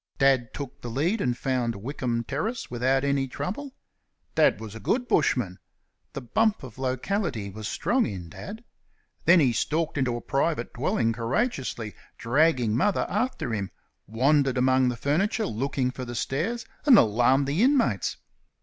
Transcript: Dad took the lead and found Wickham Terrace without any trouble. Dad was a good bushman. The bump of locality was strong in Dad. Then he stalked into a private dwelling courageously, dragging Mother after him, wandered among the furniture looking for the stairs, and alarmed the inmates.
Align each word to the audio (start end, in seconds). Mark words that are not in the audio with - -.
Dad 0.17 0.51
took 0.51 0.81
the 0.81 0.89
lead 0.89 1.21
and 1.21 1.37
found 1.37 1.75
Wickham 1.75 2.23
Terrace 2.23 2.71
without 2.71 3.03
any 3.03 3.27
trouble. 3.27 3.75
Dad 4.33 4.59
was 4.59 4.73
a 4.73 4.79
good 4.79 5.07
bushman. 5.07 5.59
The 6.13 6.21
bump 6.21 6.63
of 6.63 6.79
locality 6.79 7.51
was 7.51 7.67
strong 7.67 8.07
in 8.07 8.27
Dad. 8.29 8.63
Then 9.25 9.39
he 9.39 9.53
stalked 9.53 9.99
into 9.99 10.15
a 10.15 10.21
private 10.21 10.73
dwelling 10.73 11.13
courageously, 11.13 11.93
dragging 12.17 12.75
Mother 12.75 13.05
after 13.09 13.53
him, 13.53 13.69
wandered 14.07 14.57
among 14.57 14.89
the 14.89 14.97
furniture 14.97 15.45
looking 15.45 15.91
for 15.91 16.03
the 16.03 16.15
stairs, 16.15 16.65
and 16.87 16.97
alarmed 16.97 17.45
the 17.45 17.61
inmates. 17.61 18.17